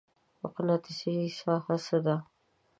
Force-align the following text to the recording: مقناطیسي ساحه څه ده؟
مقناطیسي 0.41 1.13
ساحه 1.39 1.75
څه 1.85 1.97
ده؟ 2.05 2.15